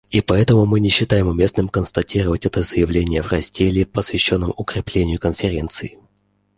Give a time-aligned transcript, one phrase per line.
[0.09, 5.99] И поэтому мы не считаем уместным констатировать это заявление в разделе, посвященном укреплению Конференции.